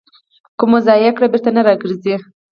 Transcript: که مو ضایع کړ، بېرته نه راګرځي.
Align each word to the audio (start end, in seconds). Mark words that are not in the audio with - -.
که 0.57 0.63
مو 0.69 0.77
ضایع 0.87 1.11
کړ، 1.17 1.23
بېرته 1.31 1.49
نه 1.55 1.61
راګرځي. 1.67 2.15